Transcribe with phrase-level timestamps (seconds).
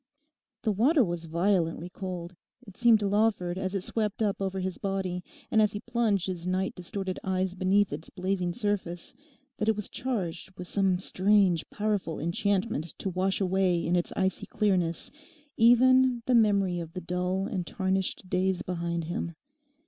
[0.63, 2.35] The water was violently cold.
[2.65, 6.25] It seemed to Lawford, as it swept up over his body, and as he plunged
[6.25, 9.13] his night distorted eyes beneath its blazing surface,
[9.59, 14.47] that it was charged with some strange, powerful enchantment to wash away in its icy
[14.47, 15.11] clearness
[15.55, 19.35] even the memory of the dull and tarnished days behind him.